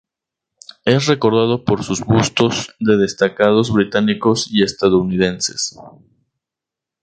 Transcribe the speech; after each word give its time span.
Es 0.83 1.05
recordado 1.05 1.63
por 1.63 1.83
sus 1.83 1.99
bustos 2.03 2.73
de 2.79 2.97
destacados 2.97 3.71
británicos 3.71 4.47
y 4.49 4.63
estadounidenses. 4.63 5.77